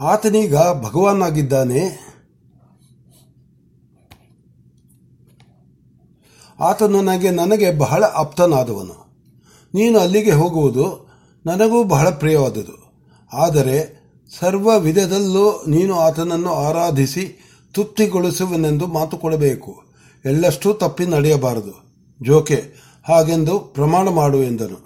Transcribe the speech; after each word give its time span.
ಆತನೀಗ 0.00 0.56
ಭಗವಾನ್ 0.56 1.22
ಆಗಿದ್ದಾನೆ 1.22 2.08
ಆತನು 6.60 7.02
ನನಗೆ 7.02 7.30
ನನಗೆ 7.30 7.78
ಬಹಳ 7.78 8.04
ಆಪ್ತನಾದವನು. 8.04 9.08
ನೀನು 9.74 9.98
ಅಲ್ಲಿಗೆ 9.98 10.32
ಹೋಗುವುದು 10.32 11.08
ನನಗೂ 11.46 11.84
ಬಹಳ 11.84 12.10
ಪ್ರಿಯವಾದುದು. 12.10 13.06
ಆದರೆ 13.32 13.98
ಸರ್ವ 14.38 14.78
ವಿಧದಲ್ಲೂ 14.78 15.64
ನೀನು 15.68 15.98
ಆತನನ್ನು 15.98 16.52
ಆರಾಧಿಸಿ 16.52 17.54
ತೃಪ್ತಿಗೊಳಿಸುವನೆಂದು 17.74 18.86
ಮಾತು 18.86 19.16
ಕೊಡಬೇಕು. 19.16 19.82
ಎಳ್ಳಷ್ಟೂ 20.24 20.72
ತಪ್ಪಿ 20.72 21.06
ನಡೆಯಬಾರದು. 21.06 21.74
ಜೋಕೆ, 22.24 22.64
ಹಾಗೆಂದು 23.08 23.58
ಪ್ರಮಾಣ 23.58 24.08
ಮಾಡು 24.08 24.42
ಎಂದನು. 24.42 24.78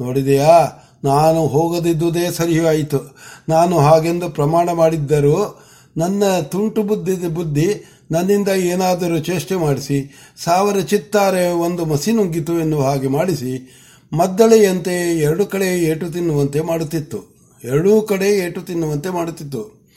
ನೋಡಿದೆಯಾ? 0.00 0.82
ನಾನು 1.04 1.46
ಹೋಗದಿದ್ದುದೇ 1.46 2.30
ಸರಿಯಾಯಿತು. 2.30 3.16
ನಾನು 3.48 3.78
ಹಾಗೆಂದು 3.78 4.28
ಪ್ರಮಾಣ 4.28 4.72
ಮಾಡಿದ್ದರೂ 4.72 5.62
ನನ್ನ 5.96 6.22
ತುಂಟು 6.42 6.82
ಬುದ್ಧಿ 6.82 7.28
ಬುದ್ಧಿ 7.28 7.92
ನನ್ನಿಂದ 8.10 8.48
ಏನಾದರೂ 8.48 9.18
ಚೇಷ್ಟೆ 9.18 9.54
ಮಾಡಿಸಿ, 9.54 10.14
ಸಾವಿರ 10.44 10.80
ಚಿತ್ತಾರೆ 10.80 11.48
ಒಂದು 11.48 11.84
ಮಸಿ 11.84 12.12
ನುಗ್ಗಿತು 12.12 12.58
ಎನ್ನುವ 12.58 12.82
ಹಾಗೆ 12.82 13.08
ಮಾಡಿಸಿ, 13.08 13.72
ಮದ್ದಳೆಯಂತೆ 14.12 15.18
ಎರಡು 15.18 15.46
ಕಡೆ 15.46 15.84
ಏಟು 15.84 16.10
ತಿನ್ನುವಂತೆ 16.10 16.60
ಮಾಡುತ್ತಿತ್ತು. 16.60 17.36
ಎರಡೂ 17.64 18.02
ಕಡೆ 18.02 18.28
ಏಟು 18.38 18.62
ತಿನ್ನುವಂತೆ 18.62 19.08
ಮಾಡುತ್ತಿತ್ತು. 19.08 19.90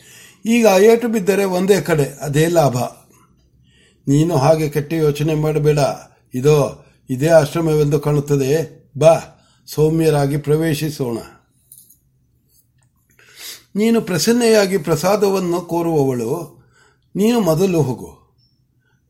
ಈಗ 0.46 0.68
ಏಟು 0.80 1.08
ಬಿದ್ದರೆ 1.08 1.44
ಒಂದೇ 1.44 1.82
ಕಡೆ, 1.82 2.18
ಅದೇ 2.22 2.48
ಲಾಭ. 2.48 2.78
ನೀನು 4.08 4.38
ಹಾಗೆ 4.38 4.70
ಕೆಟ್ಟ 4.70 4.94
ಯೋಚನೆ 4.94 5.36
ಮಾಡಬೇಡ. 5.36 5.80
ಇದೋ, 6.34 6.86
ಇದೇ 7.10 7.28
ಆಶ್ರಮವೆಂದು 7.28 8.00
ಕಾಣುತ್ತದೆ. 8.00 8.84
ಬಾ. 8.98 9.39
ಸೌಮ್ಯರಾಗಿ 9.74 10.38
ಪ್ರವೇಶಿಸೋಣ. 10.38 11.18
ನೀನು 13.76 14.02
ಪ್ರಸನ್ನೆಯಾಗಿ 14.02 14.78
ಪ್ರಸಾದವನ್ನು 14.78 15.62
ಕೋರುವವಳು, 15.62 16.64
ನೀನು 17.16 17.40
ಮೊದಲು 17.40 17.82
ಹೋಗು. 17.82 18.10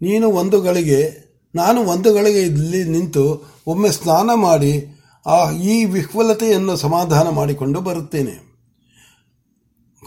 ನೀನು 0.02 0.30
ಒಂದು 0.30 0.61
ಗಳಿಗೆ, 0.61 1.30
ನಾನು 1.56 1.81
ಒಂದು 1.81 2.14
ಗಳಿಗೆ 2.14 2.42
ಇಲ್ಲಿ 2.42 2.83
ನಿಂತು 2.83 3.23
ಒಮ್ಮೆ 3.67 3.92
ಸ್ನಾನ 3.92 4.30
ಮಾಡಿ 4.33 4.88
ಆ 5.28 5.52
ಈ 5.52 5.86
ವಿಹ್ವಲತೆಯನ್ನು 5.86 6.76
ಸಮಾಧಾನ 6.78 7.30
ಮಾಡಿಕೊಂಡು 7.30 7.81
ಬರುತ್ತೇನೆ. 7.81 8.50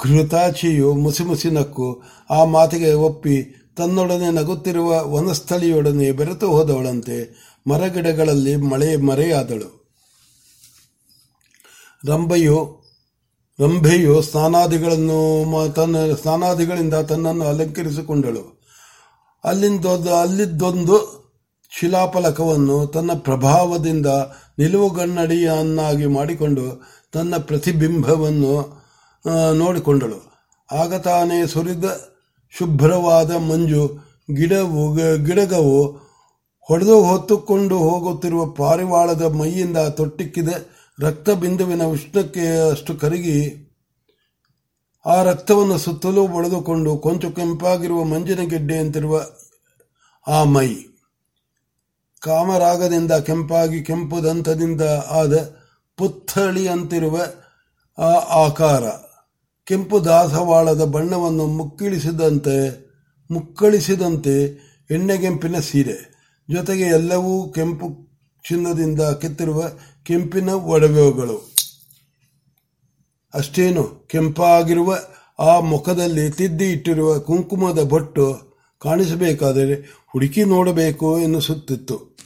ಘೃತಾಚಿಯು 0.03 0.95
ಮುಸಿ 0.95 1.51
ನಕ್ಕು 1.51 2.03
ಆ 2.31 2.45
ಮಾತಿಗೆ 2.45 2.93
ಒಪ್ಪಿ 2.93 3.37
ತನ್ನೊಡನೆ 3.77 4.31
ನಗುತ್ತಿರುವ 4.31 5.13
ವನಸ್ಥಳಿಯೊಡನೆ 5.13 6.13
ಬೆರೆತು 6.13 6.49
ಹೋದವಳಂತೆ 6.51 7.19
ಮರಗಿಡಗಳಲ್ಲಿ 7.67 8.57
ಮಳೆ 8.57 8.97
ಮರೆಯಾದಳು. 8.97 9.82
ರಂಭೆಯು 12.09 12.83
ರಂಭೆಯು 13.61 14.23
ಸ್ನಾನಾದಿಗಳನ್ನು 14.23 15.73
ತನ್ನ 15.73 16.15
ಸ್ನಾನಾದಿಗಳಿಂದ 16.15 16.95
ತನ್ನನ್ನು 16.95 17.45
ಅಲಂಕರಿಸಿಕೊಂಡಳು. 17.45 18.63
ಅಲ್ಲಿಂದ 19.45 19.87
ಅಲ್ಲಿದ್ದೊಂದು 20.21 21.23
ಶಿಲಾಫಲಕವನ್ನು 21.71 22.87
ತನ್ನ 22.87 23.11
ಪ್ರಭಾವದಿಂದ 23.15 24.07
ನಿಲುವುಗನ್ನಡಿಯನ್ನಾಗಿ 24.59 26.07
ಮಾಡಿಕೊಂಡು 26.07 26.83
ತನ್ನ 27.13 27.37
ಪ್ರತಿಬಿಂಬವನ್ನು 27.37 28.83
ನೋಡಿಕೊಂಡಳು. 29.55 30.19
ಆಗ 30.73 30.95
ತಾನೇ 30.95 31.47
ಸುರಿದ 31.47 31.85
ಶುಭ್ರವಾದ 32.59 33.33
ಮಂಜು 33.37 33.99
ಗಿಡವು 34.35 34.95
ಗಿಡಗವು 35.25 35.83
ಹೊಡೆದು 36.61 37.03
ಹೊತ್ತುಕೊಂಡು 37.03 37.79
ಹೋಗುತ್ತಿರುವ 37.79 38.47
ಪಾರಿವಾಳದ 38.47 39.23
ಮೈಯಿಂದ 39.23 39.77
ತೊಟ್ಟಿಕ್ಕಿದ. 39.77 40.49
ರಕ್ತ 41.01 41.31
ಬಿಂದುವಿನ 41.31 41.83
ಉಷ್ಣಕ್ಕೆ 41.83 42.71
ಅಷ್ಟು 42.71 42.95
ಕರಗಿ 42.95 43.69
ಆ 45.07 45.23
ರಕ್ತವನ್ನು 45.23 45.79
ಸುತ್ತಲೂ 45.79 46.27
ಬಳಿದುಕೊಂಡು 46.27 46.99
ಕೊಂಚ 46.99 47.25
ಕೆಂಪಾಗಿರುವ 47.25 48.05
ಮಂಜಿನ 48.05 48.41
ಗೆಡ್ಡೆಯಂತಿರುವ 48.41 49.27
ಆ 50.29 50.45
ಮೈ 50.45 50.75
ಕಾಮರಾಗದಿಂದ 52.21 53.13
ಕೆಂಪಾಗಿ 53.13 53.85
ಕೆಂಪು 53.85 54.23
ದಂತದಿಂದ 54.23 54.83
ಆದ 55.11 55.57
ಪುತ್ಥಳಿಯಂತಿರುವ 55.97 57.21
ಆ 57.99 58.13
ಆಕಾರ. 58.47 58.85
ಕೆಂಪು 59.65 60.05
ದಾಸವಾಳದ 60.05 60.85
ಬಣ್ಣವನ್ನು 60.85 61.47
ಮುಕ್ಕಿಳಿಸಿದಂತೆ, 61.47 62.87
ಮುಕ್ಕಳಿಸಿದಂತೆ 63.31 64.45
ಎಣ್ಣೆಗೆಂಪಿನ 64.91 65.59
ಸೀರೆ. 65.59 66.13
ಜೊತೆಗೆ 66.51 66.83
ಎಲ್ಲವೂ 66.83 67.53
ಕೆಂಪು 67.53 68.12
ಚಿನ್ನದಿಂದ 68.49 69.01
ಕೆತ್ತಿರುವ 69.01 69.71
ಕೆಂಪಿನ 70.03 70.49
ಒಡವೆಗಳು. 70.49 71.53
ಅಷ್ಟೇನು, 73.35 74.05
ಕೆಂಪಾಗಿರುವ 74.07 74.99
ಆ 75.39 75.61
ಮುಖದಲ್ಲಿ 75.61 76.31
ತಿದ್ದಿ 76.31 76.65
ಇಟ್ಟಿರುವ 76.65 77.19
ಕುಂಕುಮದ 77.19 77.83
ಬೊಟ್ಟು 77.83 78.57
ಕಾಣಿಸಬೇಕಾದರೆ 78.79 79.75
ಹುಡುಕಿ 80.07 80.45
ನೋಡಬೇಕು 80.45 81.21
ಎನ್ನಿಸುತ್ತಿತ್ತು. 81.21 82.17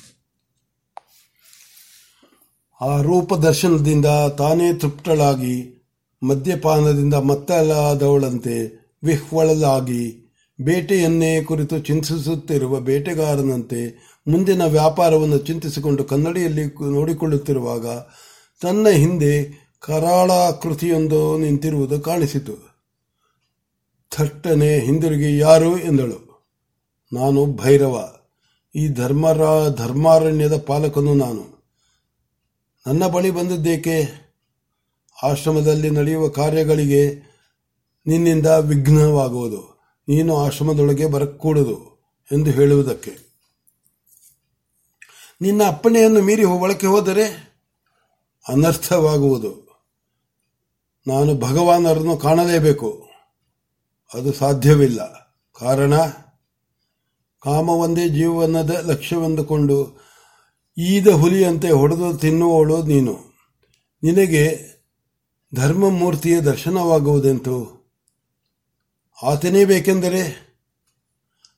ಆ 2.80 3.00
ರೂಪ 3.00 3.34
ದರ್ಶನದಿಂದ 3.34 4.06
ತಾನೇ 4.38 4.74
ತೃಪ್ತಳಾಗಿ 4.74 5.86
ಮದ್ಯಪಾನದಿಂದ 6.22 7.14
ಮತ್ತಲಾದವಳಂತೆ 7.14 8.86
ವಿಹ್ವಳಲಾಗಿ 9.04 10.25
ಬೇಟೆಯನ್ನೇ 10.60 11.42
ಕುರಿತು 11.42 11.78
ಚಿಂತಿಸುತ್ತಿರುವ 11.78 12.80
ಬೇಟೆಗಾರನಂತೆ 12.80 14.06
ಮುಂದಿನ 14.28 14.64
ವ್ಯಾಪಾರವನ್ನು 14.64 15.38
ಚಿಂತಿಸಿಕೊಂಡು 15.38 16.04
ಕನ್ನಡಿಯಲ್ಲಿ 16.04 16.66
ನೋಡಿಕೊಳ್ಳುತ್ತಿರುವಾಗ 16.66 17.86
ತನ್ನ 18.62 18.88
ಹಿಂದೆ 18.88 19.66
ಕರಾಳಾಕೃತಿಯೊಂದು 19.80 21.38
ನಿಂತಿರುವುದು 21.38 22.00
ಕಾಣಿಸಿತು. 22.00 22.76
ಥಟ್ಟನೆ 24.10 24.78
ಹಿಂದಿರುಗಿ 24.78 25.38
ಯಾರು 25.38 25.78
ಎಂದಳು. 25.78 26.48
ನಾನು 27.12 27.52
ಭೈರವ. 27.52 28.14
ಈ 28.74 28.88
ಧರ್ಮರ 28.88 29.68
ಧರ್ಮಾರಣ್ಯದ 29.68 30.56
ಪಾಲಕನು 30.56 31.14
ನಾನು. 31.14 31.72
ನನ್ನ 32.86 33.06
ಬಳಿ 33.06 33.30
ಬಂದದ್ದೇಕೆ? 33.30 34.26
ಆಶ್ರಮದಲ್ಲಿ 35.22 35.90
ನಡೆಯುವ 35.90 36.28
ಕಾರ್ಯಗಳಿಗೆ 36.28 37.14
ನಿನ್ನಿಂದ 38.06 38.46
ವಿಘ್ನವಾಗುವುದು. 38.46 39.75
ನೀನು 40.08 40.36
ಆಶ್ರಮದೊಳಗೆ 40.36 41.06
ಬರಕೂಡದು 41.06 41.96
ಎಂದು 42.32 42.50
ಹೇಳುವುದಕ್ಕೆ. 42.50 43.18
ನಿನ್ನ 45.40 45.62
ಅಪ್ಪಣೆಯನ್ನು 45.66 46.22
ಮೀರಿ 46.22 46.44
ಒಳಕ್ಕೆ 46.44 46.86
ಹೋದರೆ 46.86 47.56
ಅನರ್ಥವಾಗುವುದು. 48.48 49.66
ನಾನು 51.06 51.34
ಭಗವಾನರನ್ನು 51.34 52.16
ಕಾಣಲೇಬೇಕು. 52.16 53.08
ಅದು 54.14 54.32
ಸಾಧ್ಯವಿಲ್ಲ. 54.32 55.26
ಕಾರಣ 55.58 55.94
ಕಾಮವೊಂದೇ 57.42 58.08
ಜೀವನದ 58.08 58.70
ಲಕ್ಷ್ಯವೆಂದುಕೊಂಡು 58.70 60.00
ಈದ 60.78 61.08
ಹುಲಿಯಂತೆ 61.08 61.70
ಹೊಡೆದು 61.70 62.16
ತಿನ್ನುವವಳು 62.16 62.82
ನೀನು. 62.82 63.36
ನಿನಗೆ 64.02 64.76
ಧರ್ಮಮೂರ್ತಿಯ 65.54 66.40
ದರ್ಶನವಾಗುವುದೆಂತು? 66.40 67.75
ಆತನೇ 69.22 69.64
ಬೇಕೆಂದರೆ 69.64 70.46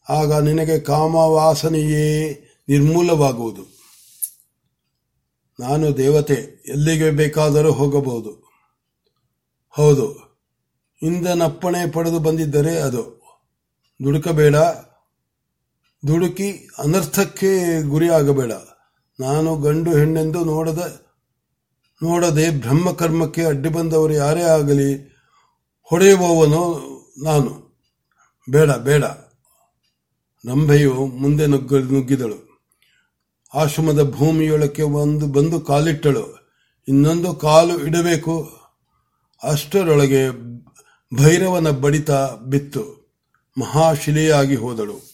ಆಗ 0.09 0.33
ನಿನಗೆ 0.33 0.81
ಕಾಮವಾಸನೆಯೇ 0.81 2.31
ನಿರ್ಮೂಲವಾಗುವುದು. 2.69 3.79
ನಾನು 5.61 5.97
ದೇವತೆ, 5.97 6.65
ಎಲ್ಲಿಗೆ 6.69 7.11
ಬೇಕಾದರೂ 7.11 7.73
ಹೋಗಬಹುದು. 7.73 8.49
ಹೌದು 9.69 10.07
ಇಂದನಪ್ಪಣೆ 11.03 11.91
ಪಡೆದು 11.91 12.19
ಬಂದಿದ್ದರೆ 12.19 12.79
ಅದು. 12.79 13.19
ದುಡುಕಬೇಡ, 14.05 14.57
ದುಡುಕಿ 16.07 16.69
ಅನರ್ಥಕ್ಕೆ 16.79 17.83
ಗುರಿಯಾಗಬೇಡ. 17.83 18.53
ನಾನು 19.21 19.57
ಗಂಡು 19.57 19.91
ಹೆಣ್ಣೆಂದು 19.91 20.45
ನೋಡದ, 20.45 21.01
ನೋಡದೆ 22.03 22.51
ಬ್ರಹ್ಮಕರ್ಮಕ್ಕೆ 22.51 23.45
ಅಡ್ಡಿ 23.45 23.69
ಬಂದವರು 23.69 24.13
ಯಾರೇ 24.13 24.43
ಆಗಲಿ, 24.43 25.19
ಹೊಡೆಯುವವನು 25.83 26.98
ನಾನು. 27.23 27.81
ಬೇಡ 28.51 28.71
ಬೇಡ. 28.71 29.05
ರಂಭೆಯು 30.49 31.07
ಮುಂದೆ 31.07 31.47
ನುಗ್ಗ 31.47 31.75
ನುಗ್ಗಿದಳು. 31.75 32.65
ಆಶ್ರಮದ 33.55 34.11
ಭೂಮಿಯೊಳಕ್ಕೆ 34.11 34.83
ಒಂದು 34.83 35.27
ಬಂದು 35.27 35.61
ಕಾಲಿಟ್ಟಳು. 35.61 36.53
ಇನ್ನೊಂದು 36.89 37.35
ಕಾಲು 37.35 37.87
ಇಡಬೇಕು. 37.87 38.61
ಅಷ್ಟರೊಳಗೆ 39.43 40.31
ಭೈರವನ 41.15 41.71
ಬಡಿತ 41.71 42.11
ಬಿತ್ತು. 42.47 43.11
ಮಹಾಶಿಲೆಯಾಗಿ 43.59 44.55
ಹೋದಳು. 44.55 45.08